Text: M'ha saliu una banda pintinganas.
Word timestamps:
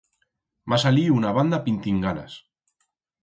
M'ha 0.71 0.79
saliu 0.83 1.17
una 1.17 1.33
banda 1.37 1.59
pintinganas. 1.67 2.39